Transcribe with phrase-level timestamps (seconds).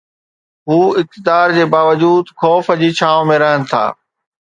[0.69, 3.85] هو اقتدار جي باوجود خوف جي ڇانو ۾ رهن ٿا.